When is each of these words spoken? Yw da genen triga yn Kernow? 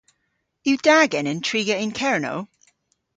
Yw 0.67 0.77
da 0.85 0.97
genen 1.11 1.39
triga 1.47 1.75
yn 1.83 1.91
Kernow? 1.99 2.39